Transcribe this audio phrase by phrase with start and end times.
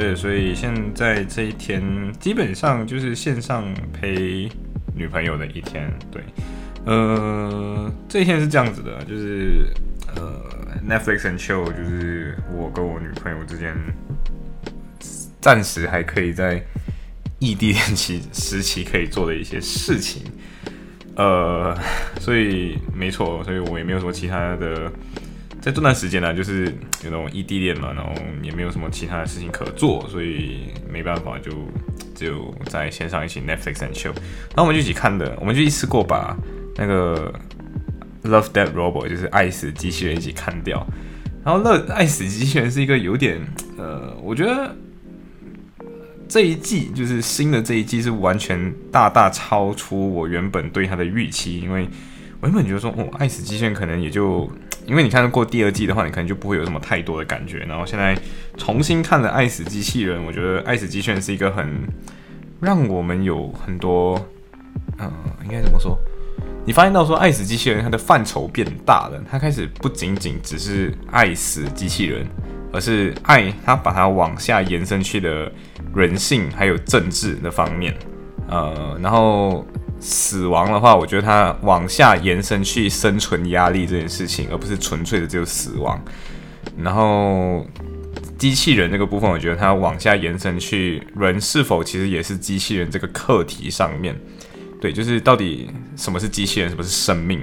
[0.00, 1.82] 对，所以现在这一天
[2.18, 3.62] 基本上就是线上
[3.92, 4.48] 陪
[4.96, 5.92] 女朋友的一天。
[6.10, 6.22] 对，
[6.86, 9.66] 呃，这一天是这样子的，就是
[10.16, 10.42] 呃
[10.88, 13.76] ，Netflix and chill，就是我跟我女朋友之间
[15.38, 16.64] 暂时还可以在
[17.38, 20.22] 异地恋期时期可以做的一些事情。
[21.14, 21.78] 呃，
[22.18, 24.90] 所以没错，所以我也没有什么其他的。
[25.60, 26.64] 在这段时间呢，就是
[27.04, 28.10] 有那种异地恋嘛，然后
[28.42, 31.50] 也没有什么其他的事情可做，所以没办法，就
[32.14, 34.14] 只有在线上一起 Netflix and chill。
[34.54, 36.34] 然后我们就一起看的，我们就一次过把
[36.76, 37.30] 那个
[38.24, 40.86] Love Dead Robot 就是爱死机器人一起看掉。
[41.44, 43.38] 然后乐爱死机器人是一个有点
[43.76, 44.74] 呃，我觉得
[46.26, 51.86] 这一季就是新的这一季是完全大大超出我原本对它的预期，因为
[52.40, 54.50] 我原本觉得说哦，爱死机器人可能也就。
[54.86, 57.58] 因为你看过第二季的话，你可能就不会有什么太多的感觉。
[57.60, 58.16] 然后现在
[58.56, 61.68] 重新看了《爱死机器人》，我觉得《爱死机器人》是一个很
[62.60, 64.18] 让我们有很多，
[64.98, 65.10] 嗯，
[65.44, 65.98] 应该怎么说？
[66.66, 72.26] 你发现到说，《爱死机器人》它的范畴变大了，它开始不仅仅只是爱死机器人，
[72.72, 75.50] 而是爱它把它往下延伸去的
[75.94, 77.94] 人性还有政治的方面，
[78.48, 79.64] 呃，然后。
[80.00, 86.02] 死亡的话，我觉得它往下延伸去生存压力这件事情，而不是纯粹的只有死亡。
[86.78, 87.66] 然后
[88.38, 94.18] 机器人这个部分，我觉得它往下延伸去人是否其实也是机器人这个课题上面，
[94.80, 97.38] 对，就是到底什么是机器人，什么是生命。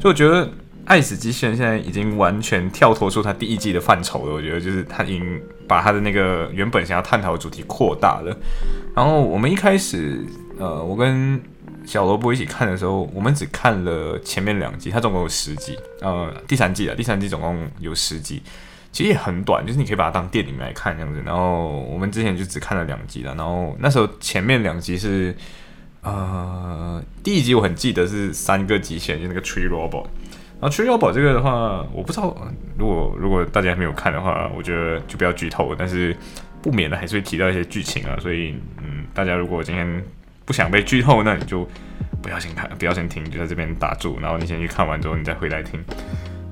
[0.00, 0.46] 所以我觉得
[0.86, 4.32] 《爱死机器人》现在已经完全跳脱出它第一季的范畴了。
[4.32, 8.34] 我觉得就是它已经把它的那个原本想要探讨的主题扩大了。
[8.94, 10.24] 然后我们一开始，
[10.58, 11.38] 呃，我跟
[11.88, 18.42] 小萝卜一起看的时候，我们只看了前面两集，它总共有十集，呃，第三季啊，第三季总共有十集，
[18.92, 21.22] 其实也很短，就是你可以把它当电影来看这样子。
[21.24, 25.34] 然后我们之前就只看了两集了，然后那时候前面两集是，
[26.02, 30.04] 呃，第一集我很记得是三个极限，就那个 Tree Robot，
[30.60, 32.36] 然后 Tree Robot 这个的话，我不知道，
[32.76, 36.14] 如果如果大家还没有看的话，我觉得就不要剧透，但是
[36.60, 40.04] 不免的还是会提到一些剧情啊，所以嗯，大家如果今天。
[40.48, 41.68] 不想被剧透，那你就
[42.22, 45.78] 不要先看，不要先听，就在这边打住，然后你先去看完之后，你再回来听。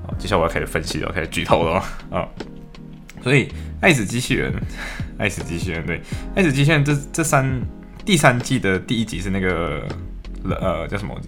[0.05, 2.29] 好，接下来我要开始分析了，开始剧透了啊！
[3.23, 3.47] 所以
[3.81, 4.53] 《爱死机器人》，
[5.17, 5.97] 《爱死机器人》对，
[6.35, 7.59] 《爱死机器人》这这三
[8.05, 9.83] 第三季的第一集是那个
[10.43, 11.19] 呃叫什么？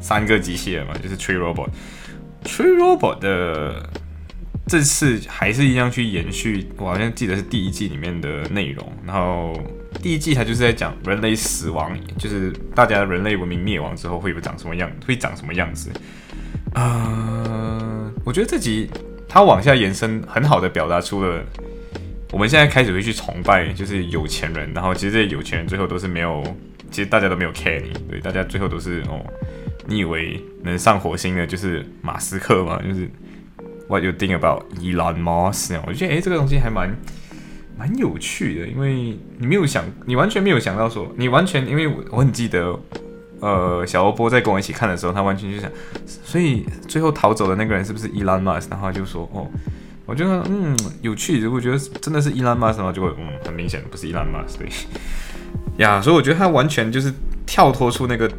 [0.00, 3.88] 三个机器人嘛，就是 Tree Robot，Tree Robot 的。
[4.64, 8.92] 这次还是一样去延续，我好像记得是第一季里面的内容。
[9.04, 9.60] 然后
[10.02, 15.90] 第一季它就是在讲人类死亡，就是大家人类文明灭亡之后会长什么样，会长什么样子。
[16.74, 18.90] 呃，我觉得这集
[19.28, 21.42] 它往下延伸，很好的表达出了
[22.32, 24.72] 我们现在开始会去崇拜，就是有钱人。
[24.74, 26.42] 然后其实这些有钱人最后都是没有，
[26.90, 29.24] 其实大家都没有 care 你，对，大家最后都是哦，
[29.86, 32.82] 你以为能上火星的就是马斯克吗？
[32.86, 33.08] 就是。
[33.88, 35.78] What you think about Elon Musk？
[35.86, 36.96] 我觉得诶，这个东西还蛮
[37.76, 42.78] 蛮有趣的，因为你没有想，你完全没有想到说，你完全因为我我很记得，
[43.40, 45.70] 呃，小欧波在跟我一起看的时候，他完全就想，
[46.06, 48.70] 所以最后逃走的那个人是不是 Elon Musk？
[48.70, 49.46] 然后就说，哦，
[50.06, 54.68] 我觉得嗯有趣，如果觉得真的是伊兰马斯的话，就会嗯很明显不是伊兰马斯对
[55.78, 57.12] 呀，所以我觉得他完全就是
[57.46, 58.30] 跳脱出那个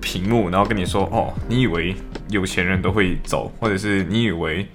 [0.00, 1.94] 屏幕，然后跟你说，哦，你以为？
[2.28, 4.66] 有钱人都会走，或者是你以为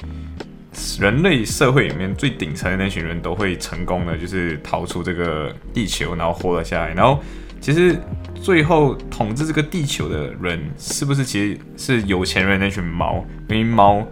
[0.99, 6.93] 人类社会里面最顶层的那群人都会成功的，就是逃出这个地球，然后活了下来。
[6.93, 7.21] 然后
[7.59, 7.99] 其实
[8.35, 13.25] 最后统治这个地球的人，是不是其实是有钱人那群猫？
[13.49, 14.05] 因为猫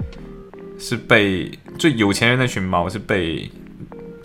[0.77, 3.49] 是被最有钱人那群猫是被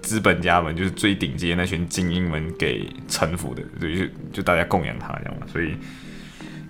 [0.02, 5.74] 资本家们，就是最顶级的那群精英们给臣服的，就就大家供养他这样嘛，所以。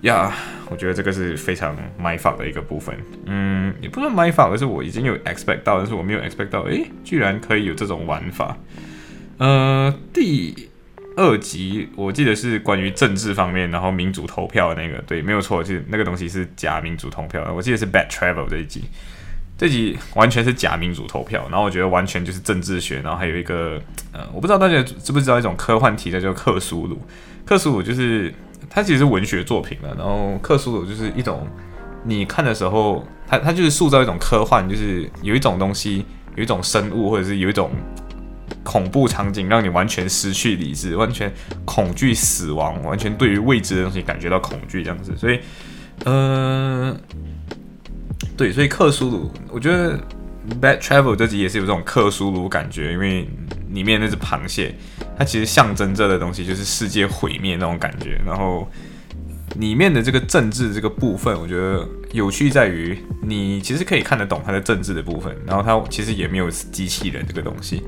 [0.01, 0.33] 呀，
[0.69, 2.95] 我觉得这个是非常买法的一个部分。
[3.25, 8.57] 嗯，也不算买法，而是我已经有 expect 到，但是我没有 expect 到，诶，居然可以有这种玩法。
[9.37, 10.69] 呃，第
[11.17, 17.51] 二集我记得是关于政治方面，然后民主投票那个，对，没有错，就是那个东西是假民主投票。
[17.55, 18.85] 我记得是 Bad Travel 这一集，
[19.57, 23.79] 这集完全是假民主投票，然后我觉得完全就是政治学，然后还有一个
[24.11, 26.99] 呃，我不知道大家知不知道一种科幻题材叫克苏鲁。
[27.45, 28.33] 克苏鲁就是
[28.73, 31.45] 它其实是文学作品了，然后克苏鲁就是一种
[32.03, 37.69] 你看的时候，它它就是塑造一种科幻，就是有一种东西，有一种生物，或者是有一种
[38.63, 41.31] 恐怖场景，让你完全失去理智，完全
[41.65, 45.13] 恐惧死亡，完全对于未知的东西感觉到恐惧这样子。
[45.17, 45.39] 所以，
[46.05, 46.97] 嗯。
[48.37, 49.97] 对，所以克苏鲁，我觉得
[50.59, 53.27] 《Bad Travel》这集也是有这种克苏鲁感觉，因为
[53.69, 54.73] 里面那只螃蟹，
[55.21, 58.19] 它其实象征着的东西就是世界毁灭那种感觉。
[58.25, 58.67] 然后
[59.59, 67.83] 里面的这个政治这个部分，我觉得有趣在于，你其实可以看得懂它的政治的部分，然后它其实也没有机器人这个东西，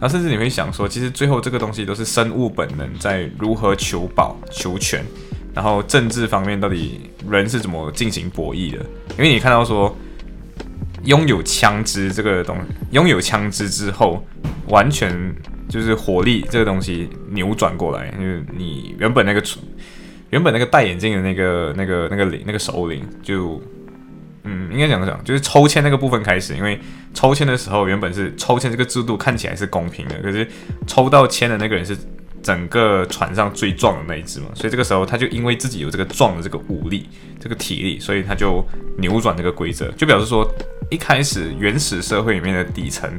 [0.00, 5.04] 然后甚至你会想说，其实最后这个东西都是生物本能在如何求保求全。
[5.52, 8.78] 然后政治方面到底人是怎么进行博弈的？
[9.18, 9.94] 因为你看到说，
[11.04, 12.56] 拥有枪支这个东，
[12.90, 14.24] 拥有枪支之后，
[14.68, 15.34] 完全
[15.68, 19.42] 就是火力这个东西扭转过来，因为你原本那个
[20.30, 23.60] 原本那个戴眼镜的那个那个那个领那个首领就，
[24.44, 26.78] 嗯，应该讲讲就是抽签那个部分开始，因为
[27.14, 30.46] 抽签的时候原本是抽签这个制度看起来是公平的，可是
[30.86, 31.96] 抽到签的那个人是。
[32.42, 37.08] 整个船上最壮的那一只嘛，所以这个时候他就因为自己有这个壮的这个武力、
[37.38, 38.66] 这个体力，所以他就
[38.98, 40.50] 扭转这个规则，就表示说
[40.90, 43.10] 一开始原始社会里面的底层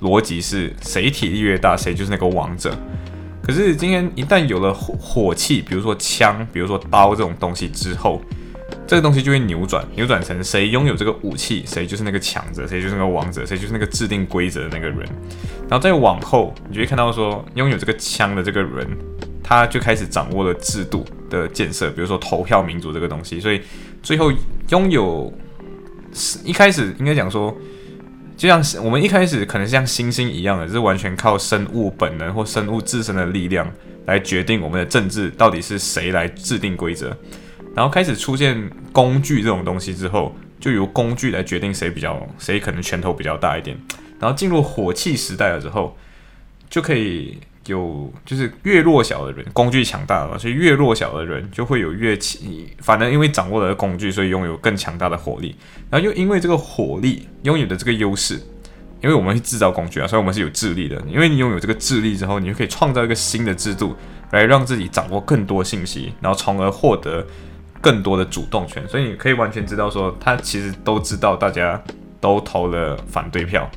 [0.00, 2.76] 逻辑是谁体力越大，谁就是那个王者。
[3.42, 8.22] 可是今天一旦有了火火器，比如说枪、比如说刀这种东西之后，
[8.86, 14.98] 这个东西就会扭转，扭转成谁拥有这个武器，谁就是那个强者，谁就是那个王者，谁就是那个制定规则的那个人。
[15.68, 18.86] 然后再往后，你就会看到说，拥有这个枪的这个人，
[19.42, 23.40] 他就开始掌握了制度的建设，比如说投票民主这个东西。
[23.40, 23.62] 所以
[24.02, 24.30] 最后
[24.68, 25.32] 拥有
[26.12, 27.56] 是，一开始应该讲说，
[28.36, 33.66] 就像我们一开始可能像猩猩一样的，是完全靠生物本能或生物自身的力量
[34.04, 37.16] 来决定我们的政治到底是谁来制定规则。
[37.74, 43.76] 然后开始出现工具这种东西之后，就由工具来决定谁比较谁可能拳头比较大一点。
[44.20, 45.96] 然后进入火器时代了之后，
[46.70, 52.40] 就可以有就是越弱小的人工具强大了，所以越弱小的人就会有越强。
[52.80, 55.56] 反正因为掌握了工具，所以拥有更强大的火力。
[55.90, 58.34] 然后又因为这个火力拥有的这个优势，
[59.02, 61.02] 因为我们会制造工具啊，所以我们是有智力的。
[61.08, 63.96] 因为你拥有这个智力之后，你就可以创造一个新的制度，
[64.30, 67.26] 来让自己掌握更多信息，然后从而获得。
[67.82, 71.82] 更多的主动权，所以你可以完全知道说，他其实都知道大家
[72.20, 73.68] 都投了反对票，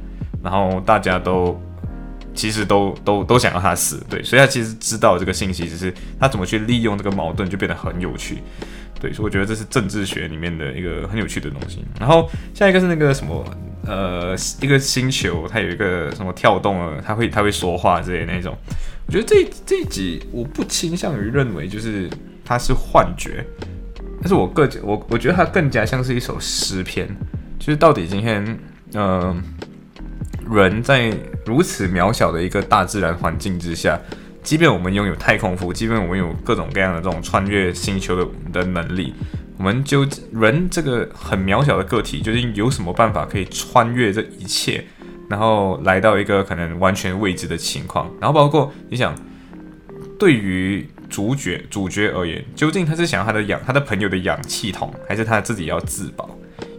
[0.44, 1.60] 然后大家都
[2.36, 8.44] 其实都都都想要他死，对，所以他其实知道这个信息，只是他怎么去利用这个矛盾就变得很有趣，
[9.02, 11.84] 对，所以我觉得这是政治学里面的一个很有趣的东西。
[12.00, 13.44] 然后下一个是那个什么，
[13.88, 18.56] 呃，一个星球，它有一个什么跳动了，它会它会说话之类那种。
[19.08, 22.08] 我觉得这这一集我不倾向于认为就是
[22.44, 23.44] 它是幻觉。
[24.26, 27.08] 但是我个我我觉得它更加像是一首诗篇，
[27.60, 28.58] 就是到底今天，
[28.96, 29.40] 嗯，
[30.50, 34.00] 人在如此渺小的一个大自然环境之下，
[34.42, 39.14] 即便我们拥有太空服，即便我们有各种各样的这种穿越星球的的能力，
[39.60, 44.84] 我们就人这个很渺小的个体，究竟有什么办法可以穿越这一切，
[45.30, 48.10] 然后来到一个可能完全未知的情况？
[48.20, 49.14] 然后包括你想，
[50.18, 50.84] 对于。
[51.10, 56.30] 主角主角而言，究竟他是想要他的氧，他的朋友的氧气筒，还是他自己要自保？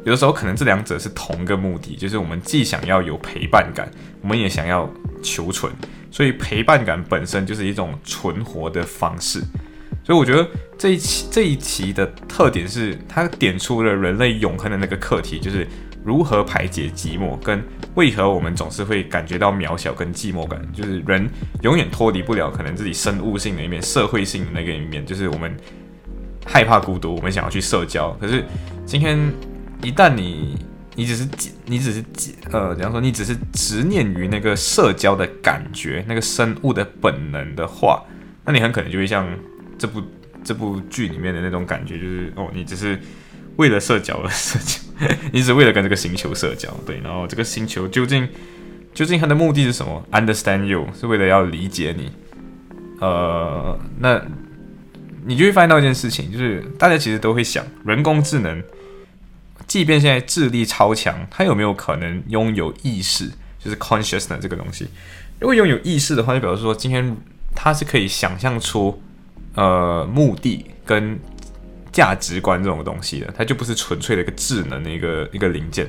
[0.05, 3.91] 有的时候可能这两者是同一个目的，就是我们既想要有陪伴感，
[4.23, 4.89] 我们也想要
[5.23, 5.73] 求存。
[6.11, 9.41] 所以陪伴感本身就是一种存活的方式。
[10.05, 10.49] 所以我觉得
[10.79, 15.67] 这一期这一期的特点是，它点出了人类永恒的那个课题，就是。
[16.07, 17.61] 如何排解寂寞，跟
[17.97, 21.29] 为何我们总是会感觉到渺小跟寂寞感，就是人
[21.63, 25.55] 永远脱离不了可能自己生物性的一面、社会性的那个一面，就是我们
[26.47, 28.13] 害怕孤独，我们想要去社交。
[28.21, 28.45] 可是
[28.85, 29.19] 今天
[29.83, 30.57] 一旦你
[30.95, 31.29] 你只是
[31.65, 32.05] 你只是
[32.53, 38.01] 呃，比方说你只是执念于那个社交的感觉，那个生物的本能的话，
[38.45, 39.29] 那你很可能就会像
[39.77, 40.01] 这部
[40.45, 42.97] 这部剧里面的那种感觉，就是哦，你只是。
[43.57, 44.79] 为了社交而社交，
[45.31, 46.99] 你只为了跟这个星球社交，对。
[47.01, 48.27] 然后这个星球究竟
[48.95, 52.11] 究竟它的目的是什么？Understand you 是为了要理解你。
[53.01, 54.23] 呃，那
[55.27, 58.63] 你就会发现到一件事情，就是大家其实都会想，人工智能，
[59.67, 63.31] 即便现在智力超强，它有没有可能拥有意识？
[63.59, 64.89] 就是 consciousness 这个东西。
[65.41, 67.17] 如果拥有意识的话，就表示说，今天
[67.55, 69.03] 它是可以想象出
[69.55, 71.19] 呃目的跟。
[71.97, 75.87] 价值观这种东西的，它就不是纯粹的一个智能的一个一个零件。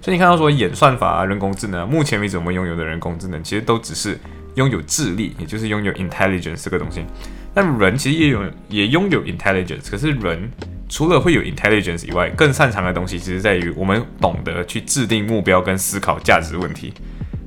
[0.00, 4.16] 所以你看到说演算法啊、人工智能，目前为止我们拥有的人工智能，其实都只是
[4.54, 7.04] 拥有智力，也就是拥有 intelligence 这个东西。
[7.52, 10.48] 但人其实也有也拥有 intelligence，可是人
[10.88, 16.94] 除了会有 intelligence 以外，更擅长的东西，其实在于我们懂得去制定目标跟思考价值问题。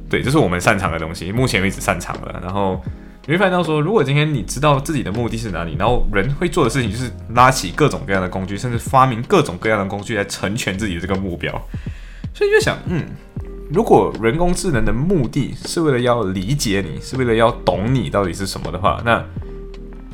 [0.10, 2.38] 对，这是我们擅长的东西，目前为止擅长了。
[2.44, 2.84] 然后
[3.28, 11.52] 你会发现到说，如果今天你知道自己的目的是哪里，然后人会做的事情就是拉起各种各样的工具，甚至发明各种各样的工具来成全自己的这个目标。
[12.34, 13.06] 所以就想，嗯，
[13.72, 19.24] 如果人工智能的目的是为了要理解你，是为了要懂你到底是什么的话，那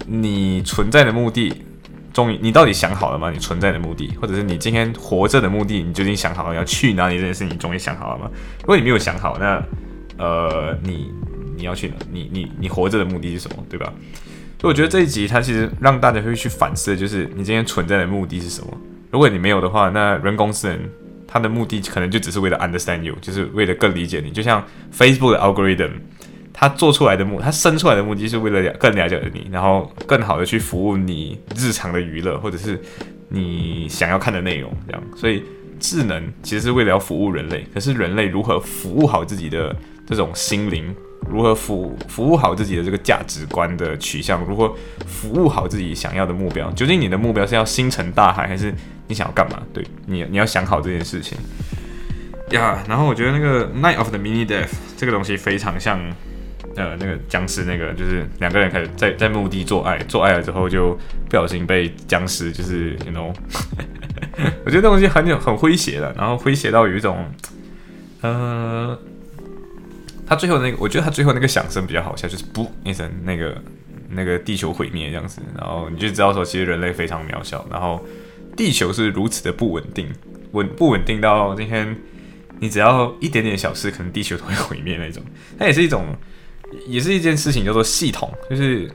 [0.05, 1.63] 你存在的目的，
[2.11, 3.31] 终于你到底想好了吗？
[3.31, 8.29] 你存在的目的，或者是你今天活着的目的，你究竟想好了要去哪里这件事，你终于想好了吗？
[8.61, 9.63] 如果你没有想好，那
[10.17, 11.11] 呃，你
[11.57, 11.95] 你要去哪？
[12.11, 13.65] 你你你活着的目的是什么？
[13.67, 13.91] 对吧？
[14.61, 18.67] 所以我觉得这一集它其实让大家会去反思，就是你今天存在的目的是什么？
[19.11, 20.79] 如果你没有的话，那人工智能
[21.27, 24.31] 它的目的可能就只是为了 understand you，就是为了更理解你。
[24.31, 25.91] 就像 Facebook 的 algorithm，
[26.53, 32.79] 它做出来的目，它生出来的目的是为了更了解你，然后更好的去服务你日常的娱乐或者是
[33.29, 35.03] 你想要看的内容，这样。
[35.15, 35.43] 所以
[35.79, 39.75] 智能其实是为了要服务人类，可是人类如何服务好自己的？
[40.09, 40.95] 这种心灵
[41.29, 44.73] 如何服服务好自己的这个价值观的取向，如何
[45.05, 46.71] 服务好自己想要的目标？
[46.71, 48.73] 究竟你的目标是要星辰大海，还是
[49.07, 49.61] 你想要干嘛？
[49.73, 51.37] 对你，你要想好这件事情
[52.51, 52.81] 呀。
[52.87, 55.99] 然后我觉得那个 Night of the Mini Death 这个东西非常像
[56.75, 60.97] 呃那个僵尸那个，就是两个人开始在在墓地做爱，做爱了之后就
[61.29, 63.33] 不小心被僵尸就是 you know，
[64.63, 67.25] 我觉得这东西很有很诙谐的，然后诙谐到有一种
[68.21, 68.97] 呃。
[70.27, 73.61] 他最后那个，我觉得他最后那个响声比较好笑，就是不一声，那个
[74.09, 78.05] 那个地球毁灭这样子，然后你就知道说，其实人类非常渺小，然后
[78.55, 80.11] 地球是如此的不稳定，
[80.51, 81.95] 稳不稳定到今天，
[82.59, 85.23] 你只要一点点小事，可能地球都会毁灭那种。
[85.57, 86.15] 它也是一种，
[86.87, 88.91] 也是一件事情，叫做系统，就是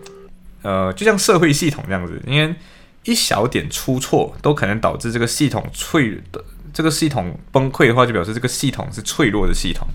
[0.62, 2.54] 呃，就像社会系统这样子，因为
[3.04, 9.86] 一小点出错，都可能导致这个系统脆的，这个系统崩溃的话，就表示这个系统是脆弱的系统。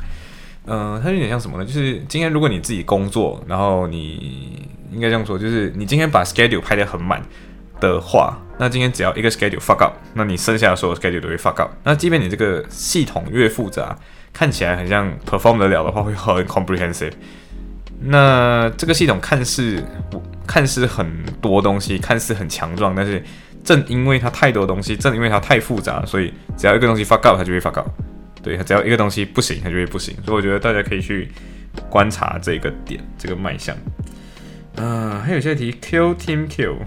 [0.68, 1.66] 嗯，它有点像什么呢？
[1.66, 7.22] 就是今天如果你自己工作，然后你应该这样说，就是你今天把 schedule 拍得很满
[7.80, 11.72] 的话，那今天只要一个 schedule fuck up，那你剩下的所有 schedule 都会 fuck up。
[11.84, 13.98] 那即便你这个系统越复杂，
[14.34, 17.14] 看起来很像 perform 得了的话，会很 comprehensive。
[18.02, 19.84] 那这个系统看似
[20.46, 23.24] 看似很多东西，看似很强壮，但是
[23.64, 27.88] 正因为它太多东西，正因为它太复杂，所以只要一个东西 fuck up，它就会 fuck up。
[28.48, 30.16] 对，只要一个东西不行，它就会不行。
[30.24, 31.28] 所以我觉得大家可以去
[31.90, 33.76] 观察这个点，这个卖相。
[34.78, 36.78] 啊，还有些题，Q Team Q。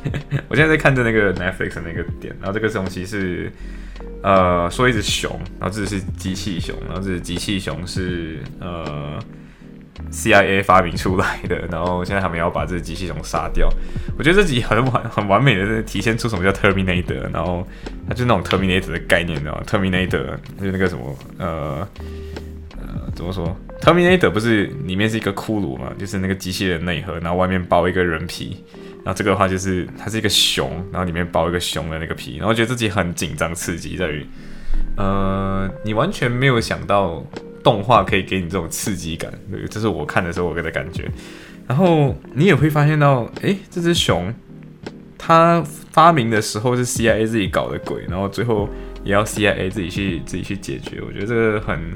[0.48, 3.52] 我现在在看着那个 Netflix 的那个点，然后这个东西是
[4.22, 9.22] 呃说一只熊，然后这是机器熊，然后这是机器熊是呃。
[10.10, 13.68] CIA 发明出来的，然后现在他们要把这个机器熊杀掉。
[14.18, 17.66] 我觉得这集很完很完美的体现出什么叫 Terminator，然后
[18.08, 21.88] 它就那种 Terminator 的概念，你知道吗？Terminator 就是那个什么呃
[22.72, 28.64] 呃怎么说？Terminator 不是里面是一个骷髅嘛，就是那个机器人内核，然后外面包一个人皮，
[29.04, 34.26] 然后这个的话就是它是一个熊，然后里面包一个熊的那个皮，然后觉得自己很紧张刺激在于，
[34.96, 37.24] 呃，你完全没有想到。
[37.66, 41.10] 动画可以给你这种刺激感，对，这是我看的时候我给的感觉。
[41.66, 44.32] 然后你也会发现到，诶，这只熊
[45.18, 48.68] 它发明的时候是 CIA 自己搞的鬼，然后最后
[49.02, 51.02] 也要 CIA 自己去自己去解决。
[51.04, 51.92] 我觉得这个很，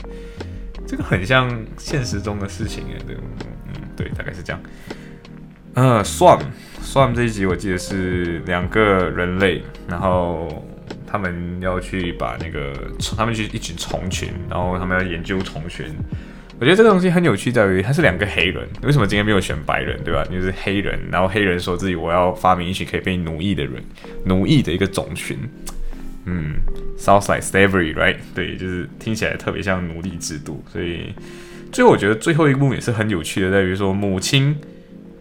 [0.84, 1.48] 这个很像
[1.78, 3.14] 现实中的事情诶，对，
[3.68, 4.60] 嗯，对，大概是这样。
[5.74, 6.36] 呃算
[6.82, 10.66] 算这一集我记得是两个人类，然后。
[11.10, 12.72] 他们要去把那个，
[13.16, 15.86] 他们去一群虫群，然后他们要研究虫群。
[16.60, 18.68] 我觉得这个东西很有趣，在于它是两个黑人。
[18.82, 20.22] 为什么今天没有选白人，对吧？
[20.30, 23.82] 就是黑人，然后黑人说自己我要发明一群可以被奴役的人，
[24.24, 25.38] 奴役的一个种群。
[26.26, 26.56] 嗯
[26.98, 28.16] ，Sounds like slavery，right？
[28.34, 30.62] 对，就是听起来特别像奴隶制度。
[30.70, 31.14] 所以
[31.72, 34.54] 最后我觉得最后一幕也是很有趣的，在于说母亲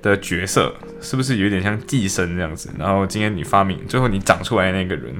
[0.01, 2.69] 的角色是不是有点像寄生这样子？
[2.77, 5.15] 然后今天你发明，最后你长出来的那个人。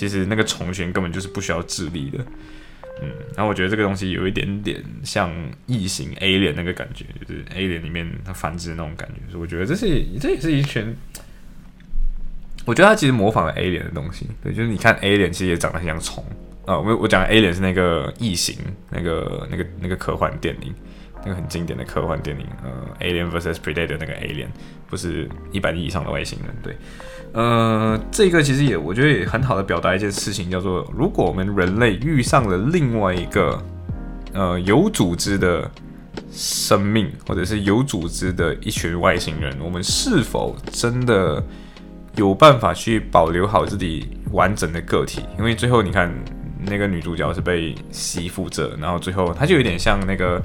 [0.00, 2.18] 其实那个虫群根本就是不需要智力的，
[3.02, 5.30] 嗯，然后我觉得这个东西有一点点像
[5.66, 9.86] 异形 A 脸那个感觉，就是 A 脸里面它繁殖那种感觉，所以我觉得这是
[10.18, 10.96] 这也是一群，
[12.64, 16.24] 我觉得它其实模仿了 A 脸的东西，对，就是你看 A 脸其实也长得很像虫。
[16.64, 18.56] 啊，我我讲 A 脸是那个异形
[18.90, 20.72] 那个那个那个科幻电影，
[21.24, 24.48] 那个很经典的科幻电影，呃，Alien vs Predator 那个 Alien，
[24.88, 26.76] 不是一百亿以上的外星人，对，
[27.32, 33.62] 呃，这个其实也我觉得也很好的表达一件事情，叫做如果我们人类遇上了另外一个
[34.32, 35.70] 呃有组织的
[36.30, 41.42] 生命，或者是有组织的一群外星人，我们是否真的
[42.16, 45.22] 有办法去保留好自己完整的个体？
[45.38, 46.12] 因为最后你看。
[46.62, 50.38] 那个女主角是被吸附着，然后最后她就有点像那个，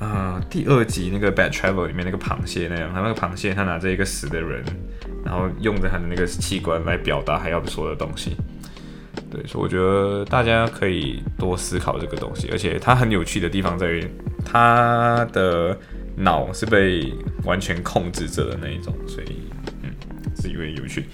[0.00, 4.64] 呃，第二集那个《Bad Travel》里面那个螃蟹那样，他那个螃蟹他拿着一个死的人，
[5.22, 8.34] 然后用着他的那个器官来表达还要说的东西。
[9.30, 14.04] 对，所以我觉得大家可以多思考这个东西，而且它很有趣的地方在于，
[14.42, 15.78] 他的
[16.16, 17.12] 脑是被
[17.44, 19.36] 完全控制着的那一种，所以
[19.82, 19.90] 嗯，
[20.40, 21.04] 是因为有趣。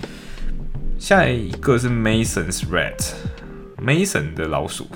[0.97, 3.15] 下一个是 Mason's Rat。
[3.87, 4.87] Mason 的老鼠，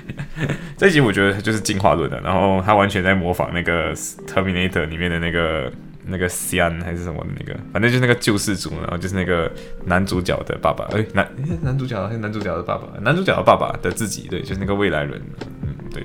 [0.78, 3.94] 这集我觉得就是进化论的，然后他完全在模仿那个
[4.26, 5.70] Terminator 里面的那个
[6.06, 9.52] 那个 Sian 还是什么的那个，反正就是那个救世主，然后就是那个
[9.84, 11.30] 男主角的爸爸，哎，男
[11.62, 15.20] 男主角还是男主角的爸爸，男主角的爸爸的自己，对，就是那个未来人，
[15.62, 16.02] 嗯，对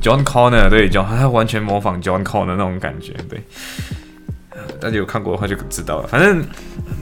[0.00, 3.40] ，John Connor，对，John，他完全模仿 John Connor 那种感觉，对。
[4.80, 6.06] 大家有看过的话就知道了。
[6.06, 6.44] 反正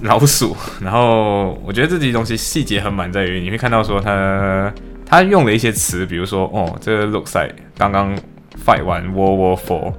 [0.02, 4.72] 老鼠，然后我觉得这集东西细节很满，在于你会看到说他
[5.04, 8.16] 他用了一些词，比如说哦，这个 looks like 刚刚
[8.64, 9.92] fight 完 War War Four，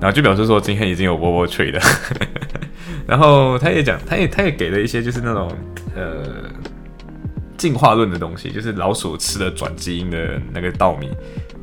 [0.00, 1.80] 然后就表示说今天已经有 war war Three 了。
[3.06, 5.50] 然后他也讲，他也他也给了一些就是那种
[5.96, 6.24] 呃
[7.56, 11.08] 进化论的东西，就是老鼠吃了转基因的那个稻米。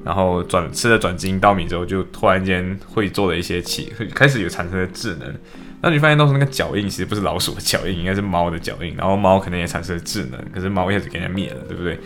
[0.04, 5.34] 然后转吃了转基因稻米之后，就突然间会做了一些起，开始有产生了智能。
[5.88, 8.96] 那你发现到时那个脚印其实不是老鼠的脚印，应该是猫的脚印。
[8.98, 12.00] 然后猫可能也产生了智能，可是猫一下子给人家灭了，对不对？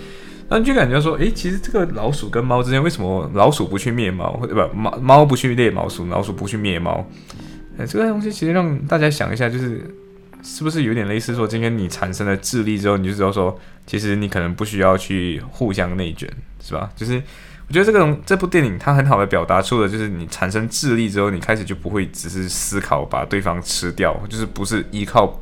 [0.50, 7.10] 那你就感觉说，诶，其实这个老鼠跟猫之间，为什么老鼠不去灭猫，或者不猫猫不去猎老鼠，老鼠不去灭猫？
[7.78, 9.96] 哎，这个东西其实让大家想一下，就是
[10.44, 13.58] 是不是有点类似说，今天你产生了智力之后，你就知道说，
[13.88, 16.30] 其实你可能不需要去互相内卷，
[16.62, 16.92] 是吧？
[16.98, 17.22] 就是。
[17.70, 25.40] 我觉得这个这部电影它很好的表达出了，就是你产生智力之后，你开始就不会只是思考把对方吃掉，就是不是依靠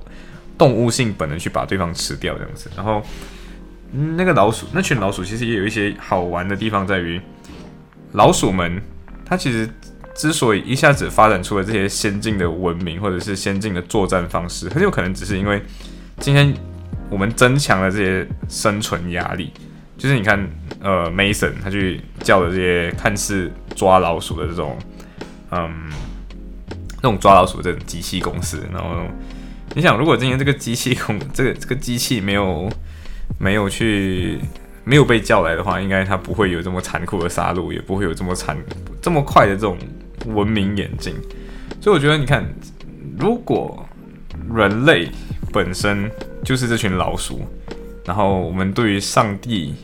[0.58, 2.70] 动物性本能去把对方吃掉这样子。
[2.76, 3.02] 然后
[3.94, 7.18] 那个老鼠，那群老鼠其实也有一些好玩的地方，在于
[8.12, 8.82] 老鼠们
[9.26, 9.70] 它其实
[10.14, 15.64] 之所以一下子发展出了这些先进的文明或者是先进的作战方式，很有可能只是因为
[16.20, 16.54] 今天
[17.10, 19.54] 我们增强了这些生存压力。
[19.98, 20.48] 就是你看，
[20.80, 24.78] 呃，Mason 他去叫的这些看似抓老鼠的这种，
[25.52, 25.70] 嗯，
[26.98, 29.08] 那种抓老鼠的这种机器公司，然后
[29.74, 32.70] 你想，如果今天这个机器公，这个这个机器没有
[33.40, 34.40] 没有去
[34.84, 38.56] 没有被叫来的话，应该它不会有这么残酷的杀戮，也不会有这么残
[39.02, 39.78] 这么快的这种
[40.28, 41.16] 文明演进。
[41.82, 42.46] 所以我觉得，你看，
[43.20, 43.84] 如果
[44.54, 45.10] 人类
[45.52, 46.10] 本身
[46.44, 47.42] 就是这群老鼠，
[48.08, 49.76] 然后我们对于上帝。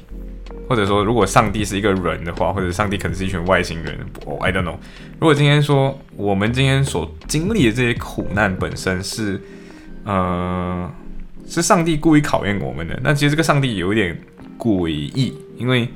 [0.65, 3.99] 或者说，如果上帝是一个人的话，或者上帝可能是一群外星人
[4.39, 4.77] ，I don't know。
[5.19, 9.39] 如果今天说我们今天所经历的这些苦难本身是，
[10.05, 10.89] 呃，
[11.45, 14.17] 是上帝故意考验我们的，那其实这个上帝有一点
[14.57, 15.87] 诡异，因为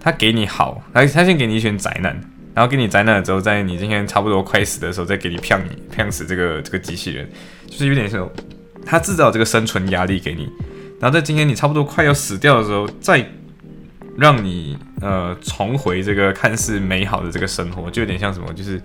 [0.00, 2.18] 他给你好，他他先给你一群灾难，
[2.54, 7.28] 然后给你灾难了之后，在你今天差不多快死的时候，再给你骗你骗死这个这个机器人，
[7.66, 8.30] 就是有点像
[8.86, 10.48] 他制造这个生存压力给你，
[11.04, 13.22] 然后在今天你差不多快要死掉的时候，再。
[14.16, 18.52] 让你呃重回这个看似美好的这个生活，就有点像什么？
[18.52, 18.80] 就是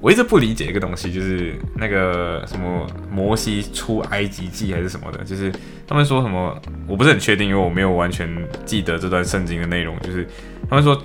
[0.00, 5.52] 我一直不理解一个东西，就是那个什么摩西出埃及记还是什么的，就是
[5.86, 8.26] 他们说什么，我不是很确定，因为我没有完全
[8.64, 9.94] 记得这段圣经的内容。
[10.00, 10.26] 就是
[10.70, 10.98] 他们说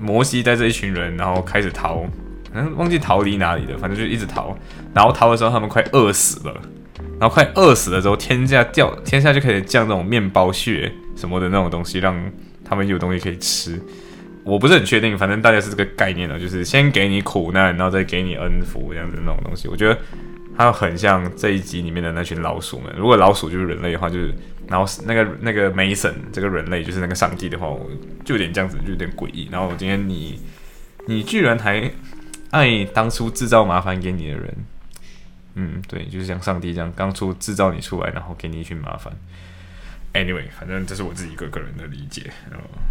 [0.00, 2.06] 摩西带着一群人，然后开始逃，
[2.54, 4.56] 嗯，忘记逃离哪里了，反正就一直逃。
[4.94, 6.62] 然后逃的时候，他们快饿死了，
[7.18, 12.20] 然后快饿死了之后，天下掉天下就可以降这种面包屑什么的那种东西，让。
[12.64, 13.78] 他们有东西可以吃，
[14.44, 19.68] 我不是很确定，反正大家是这个概念的，就是先给你苦难，然后再给你恩福这样子那种东西。
[19.68, 19.98] 我觉得
[20.56, 22.90] 它很像这一集里面的那群老鼠们。
[22.96, 24.32] 如果老鼠就是人类的话，就是
[24.68, 27.90] 然后那个那个 Mason 这个人类就是那个上帝的话，我
[28.24, 29.48] 就有点这样子，就有点诡异。
[29.50, 30.40] 然后今天你
[31.06, 31.90] 你居然还
[32.52, 34.56] 爱当初制造麻烦给你的人，
[35.54, 39.12] 嗯，对，就是像上帝这样刚出制造你出来，然后给你一群麻烦。
[40.14, 42.30] Anyway，反正这是我自己一个个人的理解，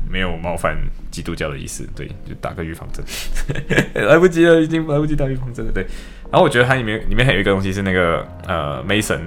[0.10, 0.76] 没有冒犯
[1.12, 3.06] 基督教的意思，对，就打个预防针，
[3.93, 5.84] 来不及了，已经来不及打预防针了，对。
[6.32, 9.19] 然后我觉得它里面里面还有一个东西是那个呃，Mason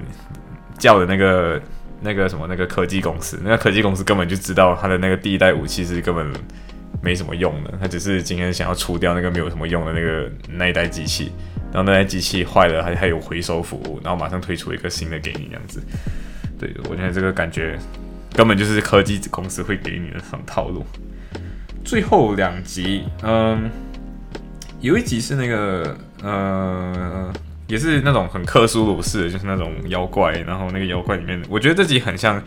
[0.77, 1.63] 叫的那个
[2.01, 6.27] 那个什么那个科技公司，那个科技公司根本就知道他的那个第一代武器是根本
[7.01, 11.31] 没什么用的，他只是今天想要除掉那个没有什么用的那个那一代机器，
[11.75, 15.83] 然后那台机器坏了还还有回收服务，然后马上推出一个新的给你这样子。
[16.59, 17.77] 对我觉得这个感觉
[18.33, 20.87] 根本就是科技公司会给你的这种套路。
[21.85, 23.69] 最后两集，嗯，
[24.81, 27.33] 有一集是那个呃。
[27.67, 32.39] 也是那种很克苏鲁式的，就是那种妖怪，然后那个妖怪里面，我觉得这集很像《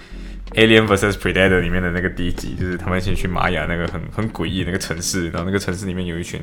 [0.54, 6.40] Alien vs Predator》里面的那个第一集，就是他们先去玛雅那个很很诡异那个城市，然后那个城市里面有一群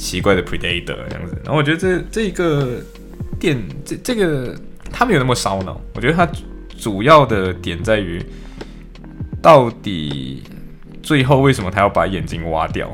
[0.00, 1.36] 奇怪的 Predator 这样子。
[1.44, 2.80] 然后我觉得这这个
[3.38, 4.56] 电这这个
[4.90, 6.26] 他没有那么烧脑，我觉得他
[6.78, 8.24] 主要的点在于，
[9.42, 10.42] 到底
[11.02, 12.90] 最后为什么他要把眼睛挖掉？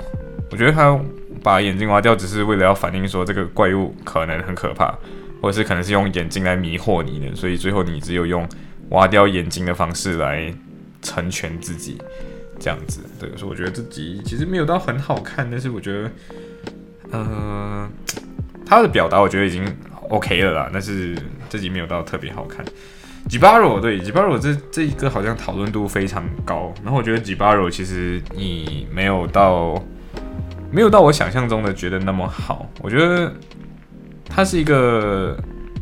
[0.51, 1.01] 我觉得他。
[1.43, 4.93] 把眼睛挖掉，只是为了要反映说这个怪物可能很可怕，
[5.41, 8.45] 或者是可能是用眼睛来迷惑你的，所以最后你只有用
[8.89, 10.53] 挖掉眼睛的方式来
[11.03, 11.99] 成全自己，
[12.59, 12.99] 这样子。
[13.21, 16.11] 对，所以我觉得这集其实没有到很好看，但是我觉得，
[17.11, 17.89] 呃，
[18.65, 19.65] 他的表达我觉得已经
[20.09, 21.17] OK 了啦，但是
[21.49, 22.65] 这集没有到特别好看。
[23.29, 29.83] 吉巴罗对吉巴罗这这一个好像讨论度非常高，然后我觉得吉巴罗其实你没有到。
[30.69, 33.33] 没有到我想象中的觉得那么好，我觉得
[34.29, 35.35] 它是一个，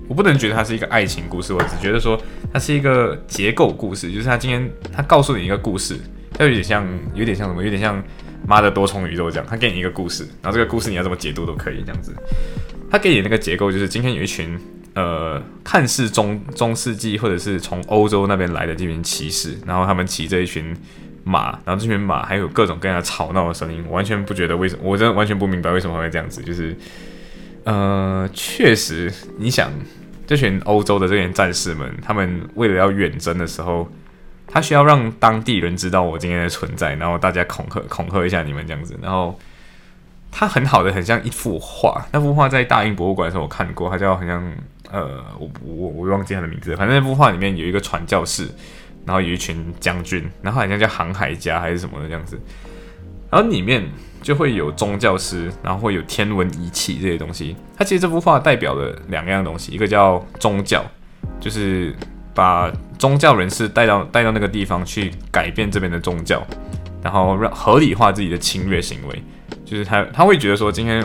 [0.06, 2.20] 我不能觉得它是一个爱情故事，我只觉得说
[2.52, 5.98] 它是一个结构故事，就是他今天他告诉你一个故事，
[6.34, 8.00] 它有点像，有点像什么，有点像
[8.46, 12.14] 妈的多重宇宙这样，他给你一个故事，然后这个故事你要怎么解读都可以这样子，
[12.90, 14.59] 他给你那个结构就是今天有一群
[14.94, 20.74] 呃看似中中世纪或者是从欧洲那边来的这群骑士，然后他们骑着一群。
[21.26, 26.42] 马，然后这群马还有各种各样的吵闹的声音，完全不觉得为什么，我真的完全不明白为什么会这样子。
[26.42, 26.76] 就是，
[27.64, 29.72] 呃，确实，你想，
[30.26, 33.90] 这群欧洲的这群战士们，他们为了要远征的时候，
[34.46, 38.98] 他需要让当地人知道我今天的存在，然后大家恐吓恐吓一下你们这样子。
[39.02, 39.38] 然后，
[40.30, 42.07] 他很好的，很像一幅画。
[42.12, 44.52] 那幅画在大英博物馆的时候我看过，它叫好像
[44.90, 48.48] 呃，我我我忘记它的名字，反正那幅画里面有一个传教士。
[49.07, 52.40] 然后有一群将军，然后好像叫航海家还是什么的这样子，
[53.30, 53.87] 然后里面
[54.22, 57.54] 就会有宗教师，然后会有天文仪器这些东西。
[57.76, 60.83] 它其实这幅画代表了两样东西，一个叫宗教，
[61.38, 61.94] 就是
[62.35, 66.44] 把宗教人士带到带到那个地方去改变这边的宗教，
[67.03, 69.23] 然后让合理化自己的侵略行为。
[69.64, 71.05] 就是他他会觉得说，今天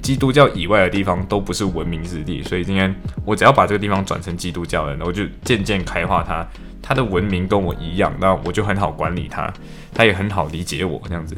[0.00, 6.46] 基督教以外的地方都不是文明之地，所以今天我只要把这个地方转成基督教人，我就渐渐开化它。
[6.80, 9.52] 他的文明跟我一样，那我就很好管理他，
[9.92, 11.36] 他也很好理解我这样子。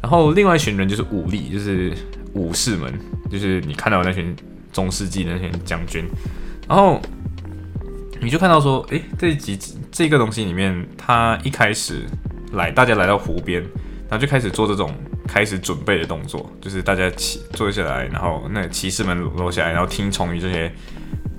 [0.00, 1.92] 然后另外一群人就是武力，就是
[2.32, 2.90] 武士们，
[3.30, 4.34] 就是你看到那群
[4.72, 6.02] 中世纪那群将军。
[6.66, 6.98] 然后
[8.20, 9.58] 你就看到说，诶，这几
[9.90, 12.04] 这个东西里面，他一开始
[12.52, 13.60] 来，大家来到湖边，
[14.08, 14.94] 然后就开始做这种
[15.26, 20.72] 开始准备的动作，就是大家起坐下来，然后那骑士们落下来，然后听从于这些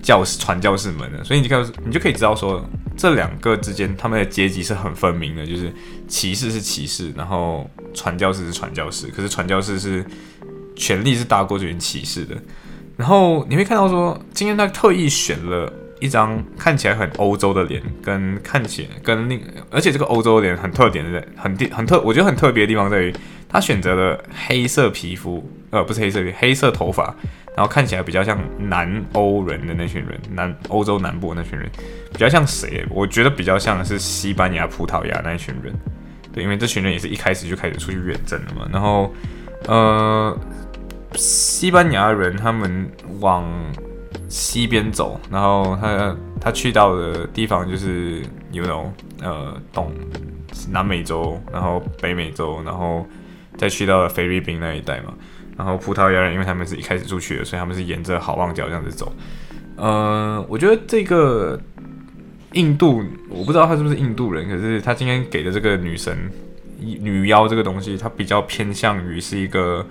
[0.02, 1.24] 教士传教士们的。
[1.24, 2.63] 所以你看，你就可以知道说。
[3.00, 5.72] 这两个之间，他们的阶级是很分明的，就是
[6.08, 9.06] 骑士是骑士，然后传教士是传教士。
[9.10, 10.04] 可是传教士是
[10.76, 12.36] 权力是大过这群骑士的。
[12.96, 23.14] 然后你会看到说，今天他特意选了一张看起来很欧洲的脸，跟看起来跟另，而且这个欧洲脸很特点的，很地很特，我觉得很特别的地方在于，
[23.50, 27.16] 他选择了黑色皮肤，呃，不是黑色皮，黑色头发。
[27.56, 31.68] 然后看起来比较像南欧人的那群人，南欧洲南部那群人，
[32.12, 32.86] 比较像谁？
[32.88, 35.74] 我觉得比较像是西班牙、葡萄牙那一群人。
[36.32, 38.70] 对，因为这群人也是一开始就开始出去远征了嘛。
[38.72, 39.12] 然后，
[39.66, 40.38] 呃，
[41.16, 42.88] 西班牙人他们
[43.22, 43.44] 往
[44.28, 49.92] 西边走，然后他他去到的地方就是有那种呃东
[50.70, 53.06] 南美洲，然后北美洲，然后
[53.58, 55.13] 再去到了菲律宾那一带嘛。
[55.58, 59.12] 然后葡萄牙人，因为他们是一开始出去的，所以他们是沿着好望角这样子走。
[59.76, 61.60] 呃，我觉得这个
[62.52, 66.16] 印度，我不知道他是不是印度人，可是他今天给的这个女神
[66.80, 69.84] 女妖这个东西，它比较偏向于是一个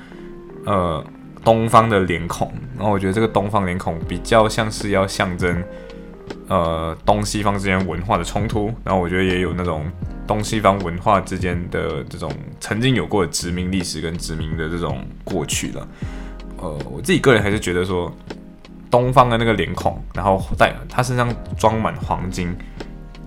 [0.64, 1.05] 呃
[1.46, 2.52] 东方的脸孔。
[2.76, 5.64] 然后我觉得这个东方脸孔比较像是要象征
[6.48, 8.66] 呃东西方之间文化的冲突。
[8.85, 9.87] 然后我觉得也有那种。
[10.26, 12.28] 东西方文化之间的这种
[12.59, 15.88] 曾经有过的殖民历史跟殖民的这种过去了，
[16.59, 18.12] 呃，我自己个人还是觉得说，
[18.90, 22.52] 东方的那个脸孔，然后带他身上装满黄金，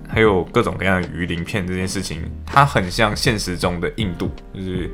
[0.09, 4.91] 还有各种各样的鱼鳞片这件事情，它很像现实中的印度，就是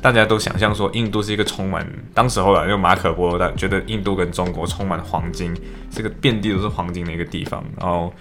[0.00, 5.54] 大家都想象说印度是一个充满当时候啊就马可波罗，觉得印度跟中国充满黄金，
[5.90, 8.12] 这个遍地都是黄金的一个地方，然后。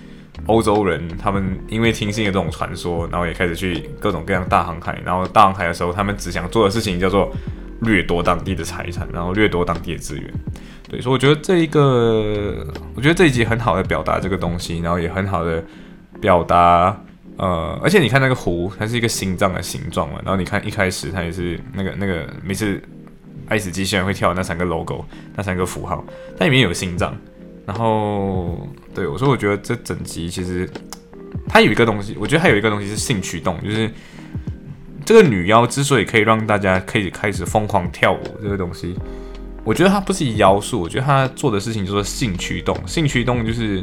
[0.47, 7.31] 欧洲人他们因为听信了这种传说，然后也开始去各种各样大航海，然后大航海的时候，他们只想做的事情叫做
[7.81, 10.33] 掠夺当地的财产，然后掠夺当地的资源。
[10.89, 15.63] 对，所以我觉得这一个，我觉得这一集很好的表达这个东西，然后也很好的
[16.19, 16.97] 表达，
[17.37, 22.81] 呃，而且你看那个湖，它是一个心脏的形状嘛，然后你看一开始它也是那个那个每次
[23.47, 25.03] 爱死机器人会跳那三个 logo，
[25.35, 26.03] 那三个符号，
[26.37, 27.17] 它里面有心脏。
[27.65, 30.69] 然后，对我说，我觉得这整集其实
[31.47, 33.89] 它有一个东西，我觉得还有一个东西是性驱动，就是
[35.05, 38.95] 这个女妖之所以可以让大家可以开始疯狂跳舞，这个东西，
[39.63, 42.75] 我觉得它不是妖术，我觉得它做的事情就是性驱动。
[42.87, 43.81] 性驱动就是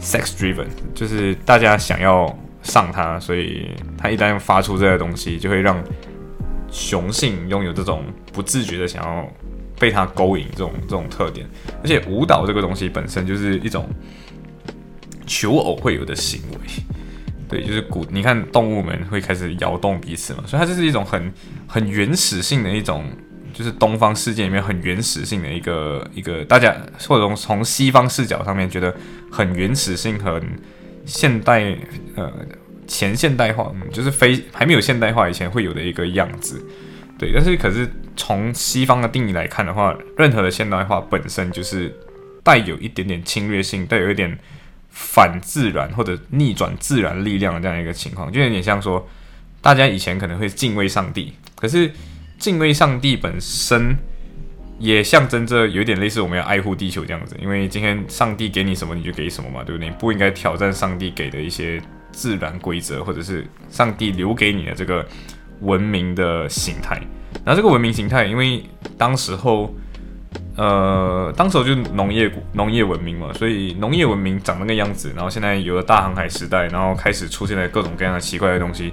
[0.00, 2.26] sex driven，就是大家想要
[2.64, 5.80] 上它，所以它一旦发出这个东西，就会让
[6.68, 9.24] 雄性拥有这种不自觉的想要。
[9.76, 11.44] 被它勾引这种这种特点，
[11.82, 13.88] 而且舞蹈这个东西本身就是一种
[15.26, 16.58] 求偶会有的行为，
[17.48, 21.30] 对，就是古你看动物们会开始摇动彼此嘛，所以它这是一种很
[21.66, 23.04] 很原始性的一种，
[23.52, 26.74] 就是东方世界里面很原始性的一个一个大家
[27.08, 28.94] 或者从从西方视角上面觉得
[29.28, 30.40] 很原始性很
[31.04, 31.76] 现代
[32.16, 32.32] 呃
[32.86, 36.64] 前现代化，嗯，就是非还没有现代化以前会有的一个样子。
[37.18, 41.94] 对，但是可是从西方的定义来看的话，任何的现代化本身就是
[42.42, 44.36] 带有一点点侵略性，带有一点
[44.90, 49.08] 反自然或者逆转自然力量的这样一个情况，就有点像说，
[49.62, 51.90] 大家以前可能会敬畏上帝，可是
[52.38, 53.96] 敬畏上帝本身
[54.84, 59.90] 也象征着有点类似我们要爱护地球这样子，因为今天上帝给你什么你就给什么嘛，对不对？
[59.98, 61.80] 不应该挑战上帝给的一些
[62.12, 65.04] 自然规则，或者是上帝留给你的这个。
[65.60, 67.00] 文明的形态，
[67.44, 68.62] 然后这个文明形态，因为
[68.98, 69.72] 当时候，
[70.56, 78.92] 呃，当时候就农业农业文明嘛，所以农业文明长那个样子，然后现在有了大航海时代，然后开始出现了各种各样的奇怪的东西，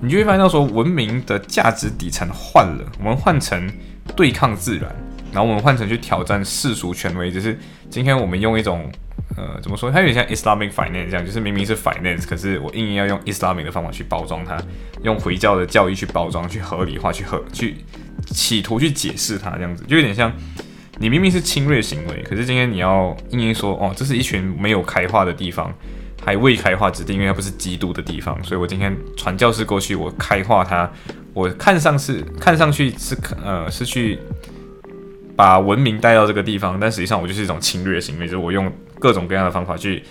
[0.00, 3.70] 你就会发现到说，文明的价值底层换了，我们换成
[4.16, 4.94] 对抗自然，
[5.32, 8.90] 然后我们换成去挑战世俗权威，就是今天我们用一种。
[9.36, 9.88] 呃，怎么说？
[9.90, 14.60] 它有点像 Islamic finance 这样，就是明明是 finance，可是我硬硬要用 Islamic 的方法去包装它，
[15.02, 17.76] 用回教的教义去包装、去合理化、去合、去
[18.26, 20.32] 企图去解释它，这样子就有点像
[20.98, 25.72] 你明明是侵略行为，可是今天你要硬硬说哦，这是一群没有开化的地方，
[26.28, 30.90] 还未开化之地，因为它不是基督的地方，所以我今天传教士过去，我开化它，
[31.32, 34.18] 我看上是看上去是呃是去
[35.34, 38.70] 把文明带到这个地方，但实际上我就是一种侵略行为，就是我用。
[39.00, 40.02] 各种各样的方法去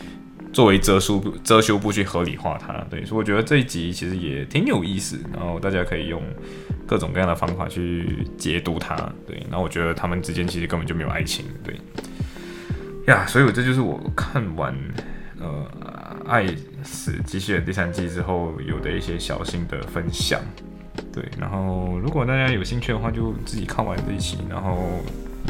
[0.54, 6.24] 作为遮羞布、遮羞布去合理化它，对，所以我觉得这一集其实也挺有意思，然后大家可以用
[6.86, 8.96] 各种各样的方法去解读它，
[9.28, 11.76] 对，然后我觉得他们之间其实根本就没有爱情，对，
[13.08, 14.74] 呀，所以我这就是我看完
[15.42, 15.70] 呃
[16.28, 16.46] 《爱
[16.84, 20.40] 死机器人》第三季之后有的一些小心的分享，
[21.12, 24.78] 对，然后如果大家有兴趣的话，就自己看完这一期，然后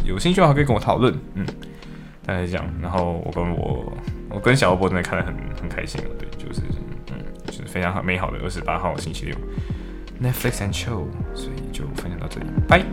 [0.06, 1.46] 有兴趣的话可以跟我讨论，嗯。
[2.26, 3.94] 大概这样，然后我跟我
[4.30, 6.60] 我跟小欧波真的看得很很开心，对，就是
[7.10, 9.36] 嗯，就是非常美好的二十八号星期六
[10.22, 12.84] ，Netflix and chill，所以就分享到这里，拜。